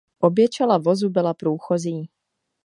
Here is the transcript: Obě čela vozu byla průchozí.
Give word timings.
Obě 0.19 0.47
čela 0.47 0.77
vozu 0.77 1.09
byla 1.09 1.33
průchozí. 1.33 2.09